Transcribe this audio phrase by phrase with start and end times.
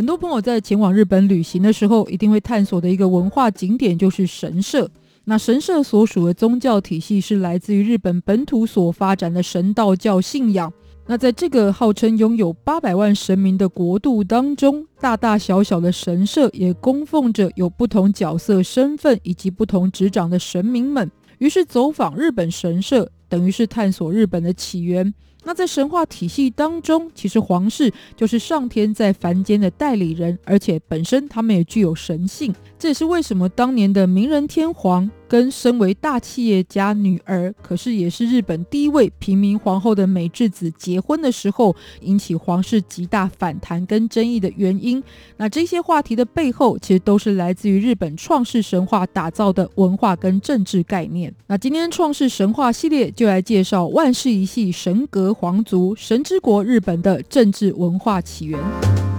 [0.00, 4.90] 很多朋友在前往日本旅行的时候，一定会探索的一个文化景点就是神社。
[5.24, 10.72] 那神社所属的宗教体系是来自于日本本土所发展的神道教信仰。
[11.06, 21.10] 那在这个号称拥有八百万神明的国度当中，大大小小的神社也供奉着有不同角色身份以及不同执掌的神明们。
[21.36, 25.12] 于是走访日本神社，等于是探索日本的起源。
[25.44, 32.54] 那在神话体系当中，其实皇室就是上天在凡间的代理人，而且本身他们也具有神性。
[32.78, 45.02] 这也是为什么当年的明仁天皇跟身为大企业家女儿，可是也是日本第一位平民皇后的美智子结婚的时候，引起皇室极大反弹跟争议的原因。
[45.38, 51.34] 那这些话题的背后，其实都是来自于日本创世神话打造的文化跟政治概念。
[51.46, 55.30] 那今天创世神话系列就来介绍万世一系神格。
[55.32, 59.09] 皇族神之国日本的政治文化起源。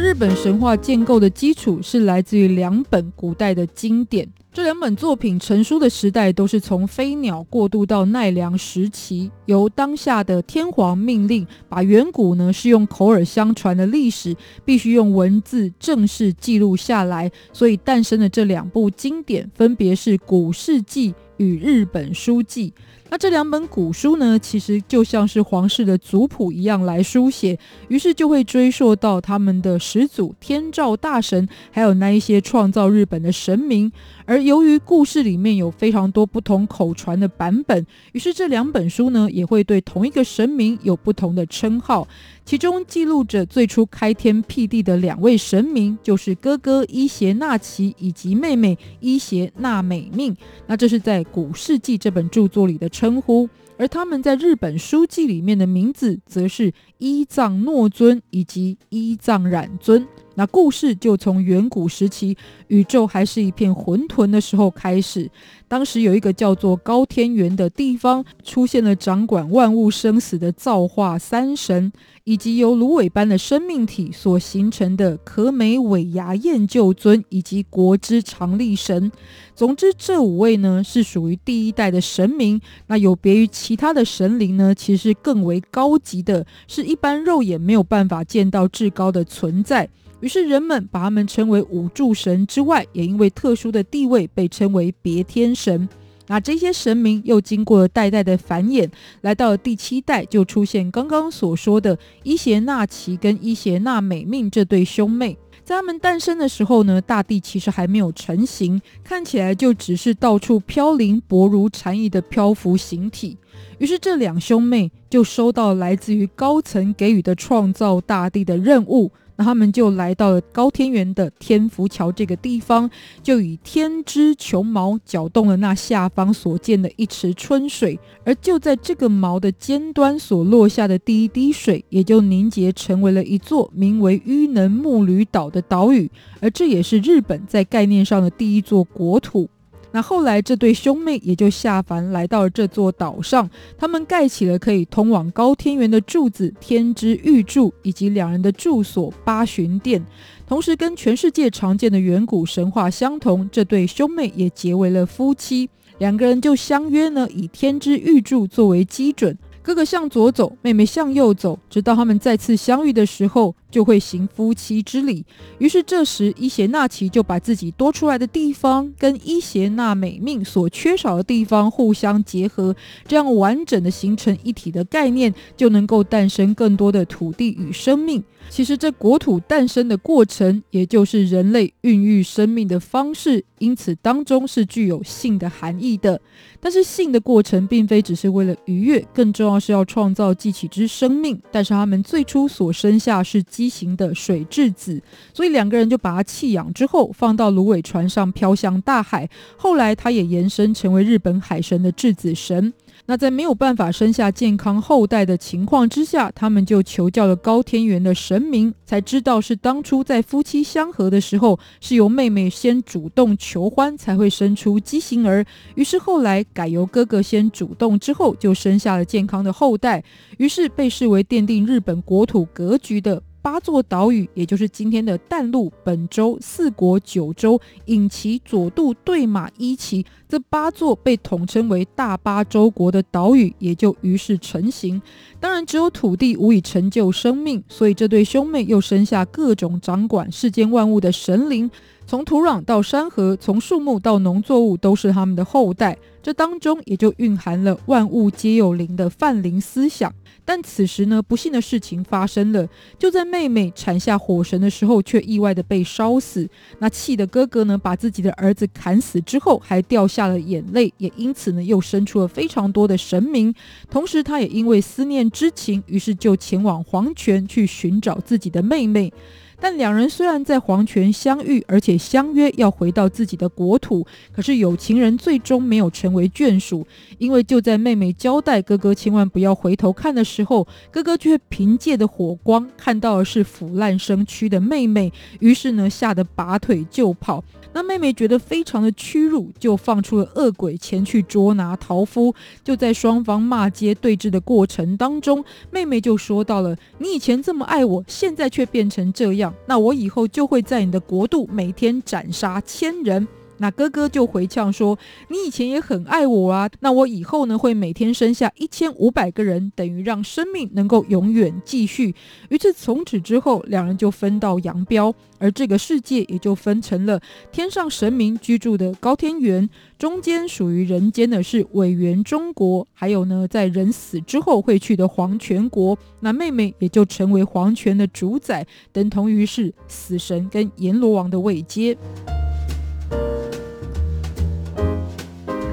[0.00, 4.28] 日本神话建构的基础是来自于两本古代的经典。
[4.52, 22.70] 这两本作品成书的时代都是从飞鸟过渡到奈良时期，由当下的天皇命令，把远古呢是用口耳相传的历史，必须用文字正式记录下来，所以诞生的这两部经典，分别是《古事记》与《日本书记》。
[23.10, 33.90] 那这两本古书呢，其实就像是皇室的族谱一样来书写，于是就会追溯到他们的始祖天照大神，还有那一些创造日本的神明。
[34.26, 42.06] 而由于故事里面有非常多不同口传的版本，于是这两本书呢，也会对同一个神明有不同的称号。
[42.44, 50.34] 其中记录着最初开天辟地的两位神明，就是哥哥伊邪那岐以及妹妹伊邪那美命。
[50.66, 60.04] 那这是在《古事记》这本著作里的称呼，而他们在日本书记里面的名字，则是伊藏诺尊以及伊藏染尊。
[60.38, 62.36] 那故事就从远古时期，
[62.68, 65.28] 宇宙还是一片混沌的时候开始。
[65.66, 79.10] 当时有一个叫做高天原的地方，出现了掌管万物生死的造化三神，以及由芦苇般的生命体所形成的可美尾牙彦臼尊以及国之常力神。
[79.56, 82.60] 总之，这五位呢是属于第一代的神明。
[82.86, 89.88] 那有别于其他的神灵呢，其实更为高级的，是一般肉眼没有办法见到至高的存在。
[90.20, 95.88] 于是人们把他们称为五柱神之外，也因为特殊的地位被称为别天神。
[96.26, 98.86] 那这些神明又经过了代代的繁衍，
[99.22, 105.38] 来到了第七代就出现刚刚所说的伊邪那岐跟伊邪那美命这对兄妹。
[105.64, 113.36] 在他们诞生的时候呢，大地其实还没有成型，看起来就只是到处飘零、薄如蝉翼的漂浮形体。
[113.78, 119.10] 于是这两兄妹就收到来自于高层给予的创造大地的任务。
[119.38, 122.90] 那他们就来到了高天原的天福桥这个地方，
[123.22, 136.10] 就以天之琼矛搅动了那下方所见的一池春水，而就在这个毛的尖端所落下的第一滴水，也就凝结成为了一座名为伊能木吕岛的岛屿，
[136.40, 139.48] 而这也是日本在概念上的第一座国土。
[139.90, 150.04] 那后来，这对兄妹也就下凡来到了这座岛上，他们盖起了可以通往高天原的柱子天之玉柱，以及两人的住所八旬殿。
[150.46, 155.68] 同时，跟全世界常见的远古神话相同，这对兄妹也结为了夫妻。
[155.98, 159.36] 两个人就相约呢，以天之玉柱作为基准。
[159.60, 165.24] 哥哥向左走，妹妹向右走，直到他们再次相遇的时候，就会行夫妻之礼。
[165.58, 172.74] 于是这时，伊邪那岐就把自己多出来的地方跟伊邪那美命所缺少的地方互相结合，
[173.06, 178.22] 这样完整的形成一体的概念，就能够诞生更多的土地与生命。
[178.50, 186.18] 其实，这国土诞生的过程，也就是人类孕育生命的方式，因此当中是具有性的含义的。
[186.58, 191.38] 但是，性的过程并非只是为了愉悦，更重要是要创造继起之生命。
[191.52, 195.02] 但是，他们最初所生下是畸形的水质子，
[195.34, 199.28] 所以两个人就把他弃养之后，放到芦苇船上飘向大海。
[199.56, 202.72] 后来他也延伸成为日本海神的质子神。
[203.06, 215.44] 那在没有办法生下健康后代的情况之下，他们就求教了高天原的神明，才知道是当初在夫妻相合的时候，是由妹妹先主动求欢，才会生出畸形儿。
[215.74, 220.04] 于是后来改由哥哥先主动，之后就生下了健康的后代，
[220.36, 223.22] 于是被视为奠定日本国土格局的。
[223.50, 235.00] 八座岛屿，也就是今天的淡路、本州、四国、九州、引岐、佐渡、对马、伊旗，这八座被统称为大八洲国的岛屿，也就于是成型。
[235.40, 241.70] 当然，只有土地无以成就生命，所以这对兄妹又生下各种掌管世间万物的神灵。
[242.08, 245.94] 从土壤到山河，从树木到农作物，都是他们的后代。
[246.22, 250.10] 这当中也就蕴含了万物皆有灵的泛灵思想。
[250.42, 252.66] 但此时呢，不幸的事情发生了，
[252.98, 256.48] 就在妹妹产下火神的时候，却意外的被烧死。
[256.78, 263.54] 那气的哥哥呢，把自己的儿子砍死之后，还掉下了眼泪，也因此呢，又生出了非常多的神明。
[263.90, 269.12] 同时，他也因为思念之情，于是就前往黄泉去寻找自己的妹妹。
[269.60, 276.86] 但两人虽然在黄泉相遇，而且相约要回到自己的国土，可是有情人最终没有成为眷属，
[277.18, 287.42] 因为就在妹妹交代哥哥千万不要回头看的时候，哥哥却凭借的火光看到的是腐烂生蛆的妹妹，于是呢，吓得拔腿就跑。
[287.74, 292.34] 那妹妹觉得非常的屈辱，就放出了恶鬼前去捉拿桃夫。
[292.64, 303.26] 就在双方骂街对峙的过程当中，妹妹就说到了：“你以前这么爱我，现在却变成这样，那我以后就会在你的国度每天斩杀千人。”
[303.58, 312.14] 那哥哥就回呛说：“你以前也很爱我啊，那我以后呢，会每天生下一千五百个人，等于让生命能够永远继续。”
[312.50, 317.20] 于是从此之后，两人就分道扬镳，而这个世界也就分成了
[317.52, 319.68] 天上神明居住的高天原，
[319.98, 325.98] 中间属于人间的是苇原中国，还有呢，在人死之后会去的黄泉国。
[326.20, 331.96] 那妹妹也就成为黄泉的主宰，等同于是死神跟阎罗王的位阶。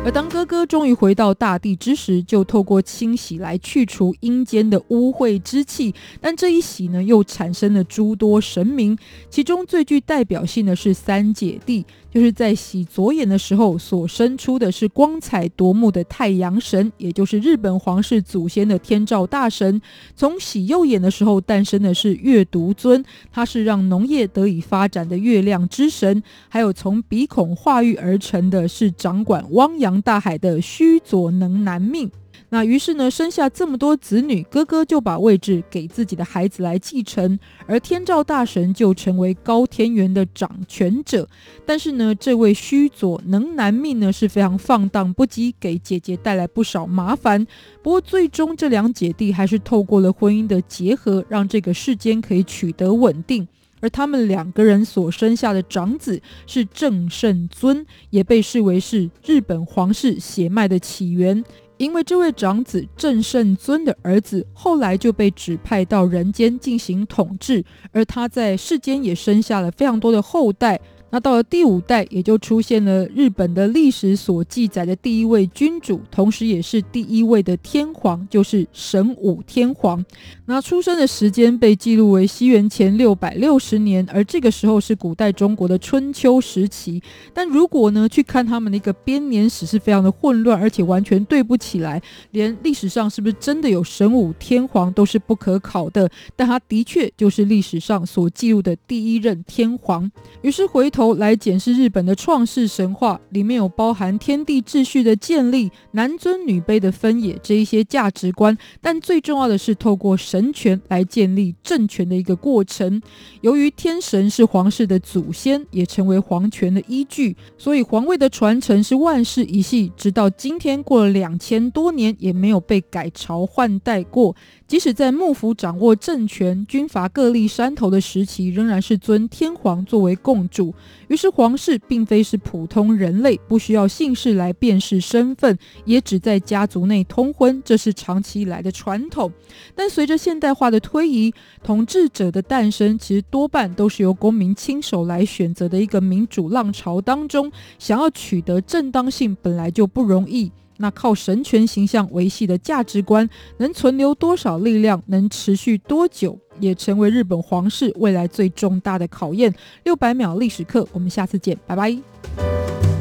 [0.05, 5.95] 而当哥哥终于回到大地之时，就透过清洗来去除阴间的污秽之气。
[6.21, 8.95] 但这一洗呢，又产生了诸多神明，
[9.31, 11.83] 其中最具代表性的是三姐弟。
[12.15, 19.77] 就是在洗左眼的时候，所生出的是光彩夺目的太阳神，也就是日本皇室祖先的天照大神；
[20.15, 23.03] 从洗右眼的时候诞生的是月独尊，
[23.33, 26.17] 他是让农业得以发展的月亮之神；
[26.47, 32.09] 还有从鼻孔化育而成的是掌管汪洋大海的须佐能男命。
[32.55, 37.37] 那于是呢，生下这么多子女，哥哥就把位置给自己的孩子来继承，
[37.67, 41.27] 而天照大神就成为高天原的掌权者。
[41.65, 47.45] 但是呢，这位须佐能男命呢是非常放荡不羁，给姐姐带来不少麻烦。
[47.83, 53.45] 不过最终这两姐弟还是透过了婚姻的结合，让这个世间可以取得稳定。
[53.81, 61.43] 而他们两个人所生下的长子是正胜尊，也被视为是日本皇室血脉的起源。
[61.77, 70.79] 因为这位长子郑圣尊的儿子后来就被指派到人间进行统治，而他在世间也生下了非常多的后代。
[71.11, 80.03] 那到了第五代，也就出现了日本的历史所记载的第一位君主，同时也是第一位的天皇，就是神武天皇。
[80.45, 87.01] 那出生的时间被记录为西元前六百六十年，而这个时候是古代中国的春秋时期。
[87.33, 92.01] 但如果呢去看他们的一个编年史，是非常的混乱，而且完全对不起来，
[92.31, 96.09] 连历史上是不是真的有神武天皇都是不可考的。
[96.35, 100.11] 但他的确就是历史上所记录的第一任天皇。
[100.41, 101.15] 于是回头。
[101.15, 113.01] 来检视日本的创世神话，里面有包含天地秩序的建立、男尊女卑的分野这一些价值观，但最重要的是透过神权来建立政权的一个过程。
[113.41, 124.35] 由于天神是皇室的祖先，也成为皇权的依据，所以皇位的传承是万世一系，直到今天过了两千多年，也没有被改朝换代过。
[124.67, 130.73] 即使在幕府掌握政权、军阀各立山头的时期，仍然是尊天皇作为共主。
[131.07, 135.55] 于是皇室并非是普通人类，不需要姓氏来辨识身份，
[135.85, 139.31] 也只在家族内通婚，这是长期以来的传统。
[139.75, 141.31] 但随着现代化的推移，
[141.63, 150.51] 统治者的诞生其实多半都是由公民亲手来选择的一个民主浪潮当中，想要取得正当性本来就不容易。
[150.77, 159.53] 那靠神权形象维系的价值观能存留多少力量，能持续多久，也成为日本皇室未来最重大的考验。
[159.83, 162.94] 六百秒历史课，我们下次见，拜拜。